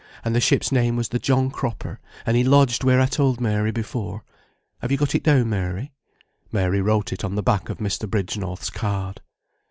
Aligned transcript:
"And 0.25 0.33
the 0.35 0.41
ship's 0.41 0.71
name 0.71 0.95
was 0.95 1.09
the 1.09 1.19
John 1.19 1.51
Cropper, 1.51 1.99
and 2.25 2.35
he 2.35 2.43
lodged 2.43 2.83
where 2.83 2.99
I 2.99 3.05
told 3.05 3.39
Mary 3.39 3.69
before. 3.69 4.23
Have 4.81 4.91
you 4.91 4.97
got 4.97 5.13
it 5.13 5.21
down, 5.21 5.47
Mary?" 5.49 5.91
Mary 6.51 6.81
wrote 6.81 7.13
it 7.13 7.23
on 7.23 7.35
the 7.35 7.43
back 7.43 7.69
of 7.69 7.77
Mr. 7.77 8.09
Bridgenorth's 8.09 8.71
card. 8.71 9.21